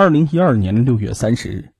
[0.00, 1.74] 二零一二年六月三十日，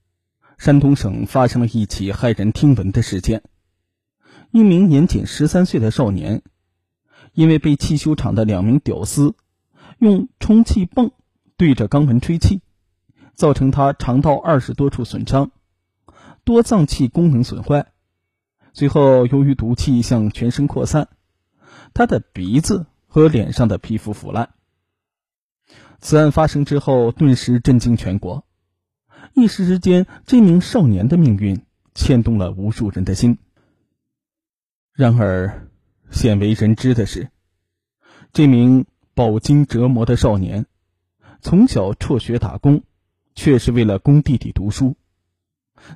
[0.59, 3.43] 山东省发生了一起骇人听闻的事件：
[4.51, 6.43] 一名年仅十三岁的少年，
[7.33, 9.35] 因为被汽修厂的两名屌丝
[10.01, 11.13] 用充气泵
[11.57, 12.61] 对着肛门吹气，
[13.35, 15.51] 造成他肠道二十多处损伤，
[16.45, 17.87] 多脏器功能损坏。
[18.75, 21.09] 随后，由于毒气向全身扩散，
[21.95, 24.51] 他的鼻子和脸上的皮肤腐烂。
[26.01, 28.45] 此案发生之后，顿时震惊全国。
[29.35, 31.63] 一时之间，这名少年的命运
[31.95, 33.39] 牵动了无数人的心。
[34.93, 35.69] 然而，
[36.11, 37.29] 鲜为人知的是，
[38.33, 40.67] 这名饱经折磨的少年，
[41.41, 42.83] 从小辍学打工，
[43.35, 44.97] 却是为了供弟弟读书。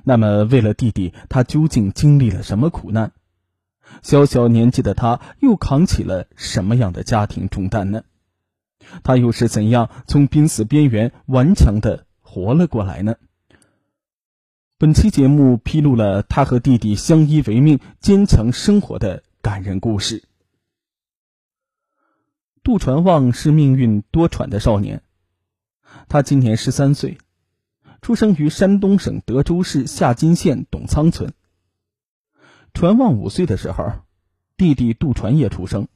[0.03, 3.11] 那么，为了弟弟，他究竟经历了什么苦难？
[4.01, 8.03] 小小年纪的他，又扛起了什么样的家庭重担呢？
[9.03, 13.15] 他又是怎样从濒死边缘顽强的活了过来呢？
[14.77, 20.23] 本期节目披露了他和弟弟相依为命、坚强生活的感人故事。
[22.61, 25.01] 杜传旺是命运多舛的少年，
[26.09, 27.17] 他今年十三岁，
[28.01, 31.33] 出生于山东省德州市夏津县董仓村。
[32.73, 33.93] 传旺五岁的时候，
[34.57, 35.87] 弟弟杜传业出生。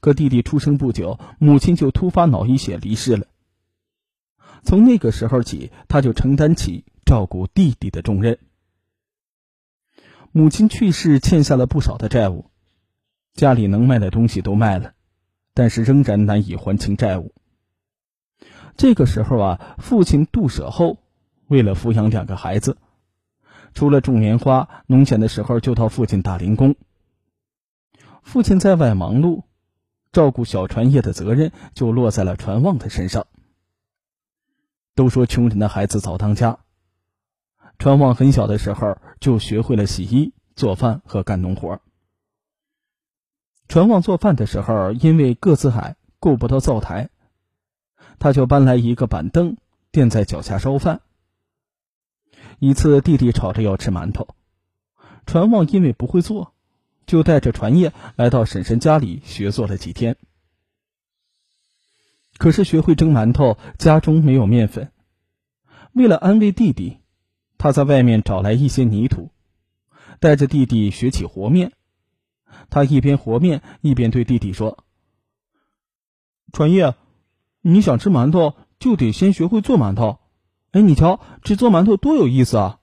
[0.00, 3.26] 可弟弟出生不久，母亲就突发脑溢血离世了。
[4.62, 8.38] 从那个时候起，他就承担起照顾弟弟的重任。
[10.32, 12.50] 母亲去世，欠下了不少的债务，
[13.34, 14.94] 家里能卖的东西都卖了，
[15.52, 17.32] 但是仍然难以还清债务。
[18.76, 20.98] 这个时候啊，父亲杜舍后
[21.46, 22.78] 为了抚养两个孩子，
[23.74, 26.74] 除了种棉花，农闲的时候就到附近打零工。
[28.22, 29.42] 父亲在外忙碌。
[30.14, 33.26] 照顾小船业的责任就落在了船旺的身上。
[34.94, 36.60] 都说穷人的孩子早当家，
[37.80, 41.80] 船旺很小的时候就学会了洗衣、做饭和干农活。
[43.66, 47.10] 船旺做饭的时候，因为个子矮，够不到灶台，
[48.20, 49.56] 他就搬来一个板凳
[49.90, 51.00] 垫在脚下烧饭。
[52.60, 54.28] 一次，弟弟吵着要吃馒头，
[55.26, 56.53] 船旺因为不会做。
[57.06, 60.16] 就带着传业来到婶婶家里学做了几天，
[62.38, 64.90] 可是学会蒸馒头，家中没有面粉。
[65.92, 66.98] 为了安慰弟弟，
[67.58, 69.30] 他在外面找来一些泥土，
[70.18, 71.72] 带着弟弟学起和面。
[72.70, 74.84] 他一边和面，一边对弟弟说
[76.52, 76.94] ：“传业，
[77.60, 80.18] 你想吃馒头，就得先学会做馒头。
[80.72, 82.80] 哎，你瞧，这做馒头多有意思啊！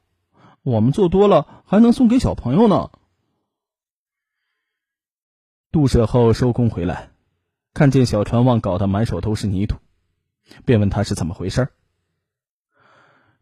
[0.61, 2.91] 我们做多了，还能送给小朋友呢。”
[5.71, 7.11] 杜舍后收工回来，
[7.73, 9.77] 看见小船旺搞得满手都是泥土，
[10.65, 11.69] 便问他是怎么回事。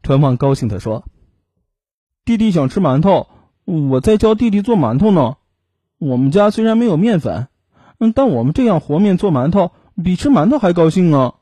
[0.04, 1.06] 船旺高兴的说
[2.26, 3.28] ：“弟弟想吃馒头，
[3.66, 5.38] 我在教弟弟做馒头呢。
[5.98, 7.48] 我们家虽然没有面粉，
[8.14, 9.72] 但我们这样和面做馒头，
[10.04, 11.34] 比吃馒头还高兴呢。”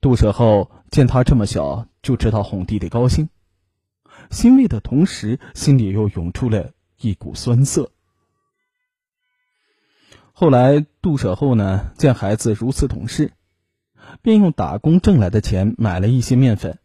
[0.00, 3.28] 杜舍后见他这么小，就知道哄弟弟高兴，
[4.30, 7.92] 欣慰的同时，心里又涌出了一股酸涩。
[10.38, 13.32] 后来，杜舍后呢，见孩子如此懂事，
[14.20, 16.78] 便用打工挣来的钱买了一些面粉。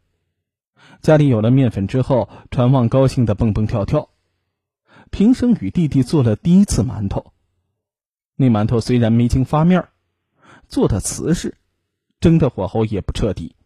[1.02, 4.10] 家里有了面粉之后，传旺高兴的蹦蹦跳跳，
[5.10, 7.34] 平生与弟弟做了第一次馒头。
[8.38, 9.90] 那馒头虽然没经发面，
[10.70, 11.58] 做的瓷实，
[12.22, 13.58] 蒸的火候也不彻底，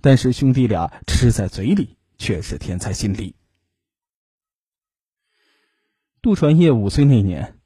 [0.00, 3.34] 但是兄弟俩吃在嘴里却是甜在心里。
[6.22, 7.56] 杜传业五岁那年。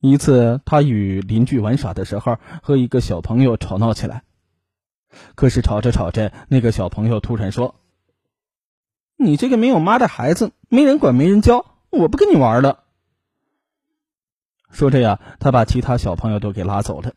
[0.00, 4.22] 一次，他与邻居玩耍的时候，和一个小朋友吵闹起来。
[5.34, 7.76] 可是吵着吵着，那个小朋友突然说
[9.16, 12.84] ：“你这个没有妈的孩子，没人管没人教，我不跟你玩了。”
[14.70, 17.14] 说着呀，他把其他小朋友都给拉走了。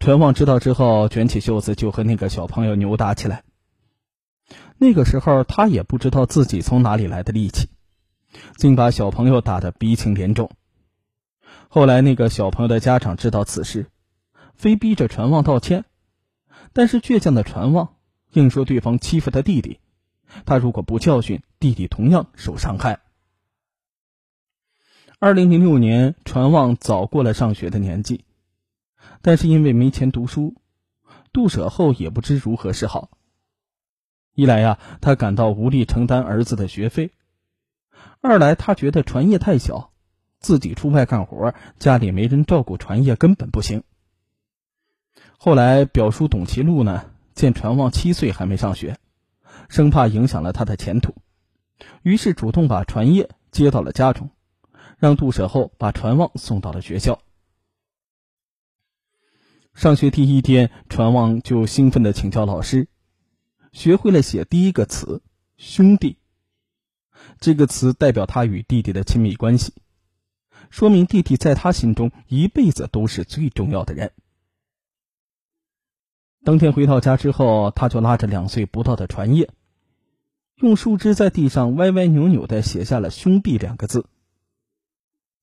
[0.00, 3.44] 陈旺知道之后，卷起袖子就和那个小朋友扭打起来。
[4.78, 7.68] 那个时候，他也不知道自己从哪里来的力气，
[8.56, 10.50] 竟把小朋友打得鼻青脸肿。
[11.70, 13.90] 后来，那个小朋友的家长知道此事，
[14.54, 15.84] 非逼着传旺道歉，
[16.72, 17.96] 但是倔强的传旺
[18.32, 19.78] 硬说对方欺负他弟弟，
[20.46, 23.00] 他如果不教训弟弟，同样受伤害。
[25.18, 28.24] 二零零六年，传旺早过了上学的年纪，
[29.20, 30.54] 但是因为没钱读书，
[31.34, 33.10] 杜舍后也不知如何是好。
[34.32, 37.10] 一来呀，他感到无力承担儿子的学费；
[38.22, 39.92] 二来，他觉得传业太小。
[40.40, 43.82] 自己出外干活，家里没人照顾，传业根本不行。
[45.38, 48.98] 后来表叔董其禄呢，见传旺七岁还没上学，
[49.68, 51.14] 生怕影响了他的前途，
[52.02, 54.30] 于是主动把传业接到了家中，
[54.98, 57.20] 让杜舍后把传旺送到了学校。
[59.74, 62.88] 上学第一天，传旺就兴奋地请教老师，
[63.70, 65.22] 学会了写第一个词
[65.56, 66.18] “兄弟”。
[67.38, 69.72] 这个词代表他与弟弟的亲密关系，
[70.70, 74.12] 说明弟弟在他心中一辈子都是最重要的人。
[76.44, 79.50] 当天回到家之后，他就拉着两岁不到的传业，
[80.56, 84.06] 用树枝在地上歪歪扭扭的写下了“兄弟”两个字。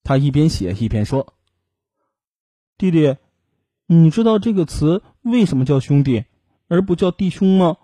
[0.02, 1.34] 他一边写一边说
[2.78, 3.16] ：“弟弟。”
[3.88, 6.24] 你知道这个词为什么叫兄弟，
[6.66, 7.76] 而不叫弟兄吗？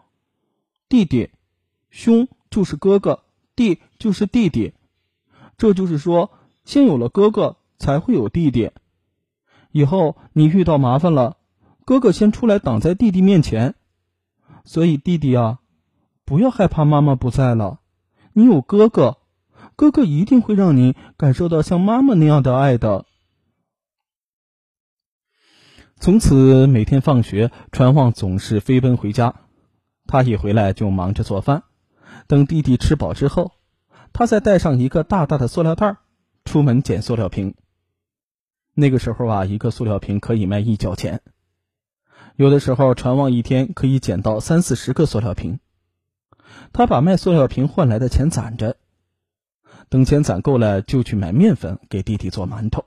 [0.88, 1.30] 弟弟，
[1.90, 3.22] 兄就是哥哥，
[3.54, 4.72] 弟就是弟弟。
[5.56, 6.32] 这就是说，
[6.64, 8.70] 先有了哥哥，才会有弟弟。
[9.70, 11.36] 以后你遇到麻烦了，
[11.84, 13.74] 哥哥先出来挡在弟弟面前。
[14.64, 15.58] 所以弟弟啊，
[16.24, 17.80] 不要害怕妈妈不在了，
[18.32, 19.18] 你有哥哥，
[19.74, 23.06] 哥哥一定会让你感受到像妈妈那样的爱的。
[25.98, 29.34] 从此每天放学，传旺总是飞奔回家。
[30.06, 31.62] 他一回来就忙着做饭，
[32.26, 33.52] 等弟弟吃饱之后，
[34.12, 35.96] 他再带上一个大大的塑料袋儿，
[36.44, 37.54] 出门捡塑料瓶。
[38.74, 41.20] 那个时候啊，一个塑料瓶可以卖一角钱，
[42.36, 45.60] 有的时候传旺一天可以捡到三四十个塑料瓶。
[46.72, 48.76] 他把卖塑料瓶换来的钱攒着，
[49.88, 52.86] 等钱攒够了，就去买面粉给弟弟做馒头。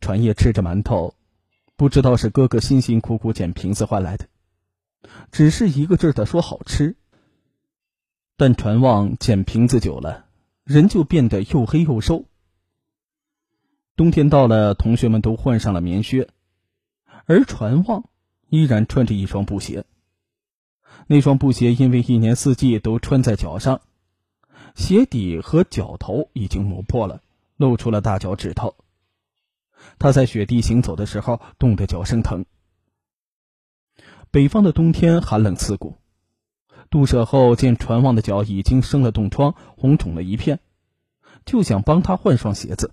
[0.00, 1.14] 传业吃着馒头。
[1.76, 4.26] 不知道是哥哥辛辛苦苦捡瓶子换来的，
[5.30, 6.96] 只是一个劲儿的说好吃。
[8.36, 10.26] 但传旺捡瓶子久了，
[10.68, 12.26] 人就变得又黑又瘦。
[13.96, 16.28] 冬天到了，同学们都换上了棉靴，
[17.24, 18.04] 而传旺
[18.50, 19.86] 依然穿着一双布鞋。
[21.06, 23.80] 那双布鞋因为一年四季都穿在脚上，
[24.74, 27.22] 鞋底和脚头已经磨破了，
[27.56, 28.76] 露出了大脚趾头。
[29.98, 32.44] 他在雪地行走的时候，冻得脚生疼。
[34.30, 35.96] 北方的冬天寒冷刺骨。
[36.90, 40.60] 杜舍后见传旺的脚已经生了冻疮，红肿了一片，
[41.44, 42.92] 就想帮他换双鞋子。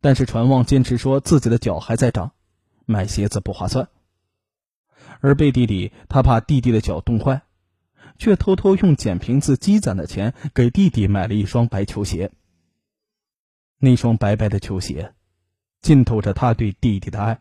[0.00, 2.32] 但是传旺坚持说自己的脚还在长，
[2.86, 3.88] 买鞋子不划算。
[5.20, 7.42] 而背地里，他怕弟弟的脚冻坏，
[8.18, 12.32] 却偷偷用捡瓶子积攒的钱给弟弟买了一双白球鞋。
[13.78, 15.14] 那双白白的球鞋。
[15.80, 17.40] 浸透着他对弟弟的爱。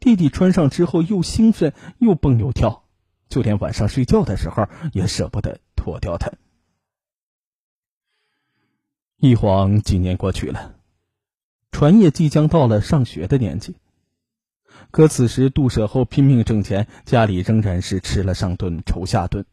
[0.00, 2.87] 弟弟穿上之后，又兴奋又蹦又跳，
[3.28, 6.32] 就连晚上睡觉的时候也舍不得脱掉它。
[9.16, 10.76] 一晃几年过去了，
[11.72, 13.76] 传业即将到了上学的年纪。
[14.90, 19.44] 可此时杜舍后拼命挣钱，家里仍然是吃了上顿愁下顿。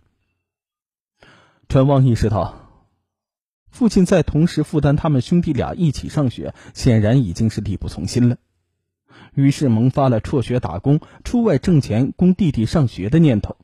[1.67, 2.61] 传旺意识到。
[3.71, 8.37] 父亲在同时负担他们兄弟俩一起上学，显然已经是力不从心了。
[9.33, 13.54] 于是萌发了辍学打工、出外挣钱供弟弟上学的念头。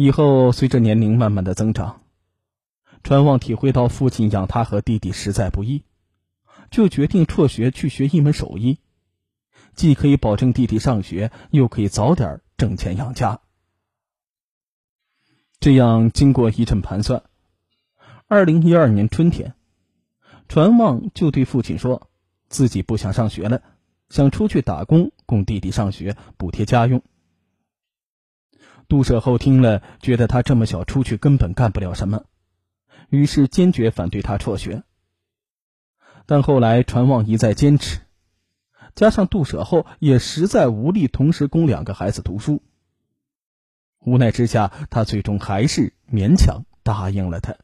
[0.00, 2.02] 以后随着年龄慢慢的增长，
[3.02, 5.82] 传旺体会到父亲养他和弟弟实在不易，
[6.70, 8.78] 就决定辍学去学一门手艺，
[9.74, 13.40] 既可以保证弟弟上学，又可以早点挣钱养家。
[15.58, 17.24] 这样经过一阵盘算。
[18.28, 19.54] 二零一二年春天，
[20.46, 22.08] 传旺就对父亲说
[22.48, 23.62] ：“自己不想上学了，
[24.10, 27.02] 想出去打工供弟弟上学，补贴家用。”
[28.88, 32.24] 杜舍后听了，觉得他这么小出去根本干不了什么，
[33.10, 34.82] 于是坚决反对他辍学。
[36.24, 38.00] 但后来传旺一再坚持，
[38.94, 42.62] 加上杜舍后也实在无力同时供两个孩子读书，
[44.00, 47.56] 无奈之下，他最终还是勉强答应了他。